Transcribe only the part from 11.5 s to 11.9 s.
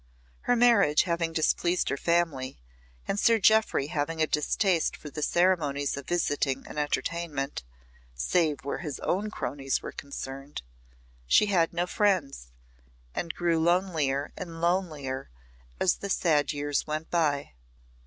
had no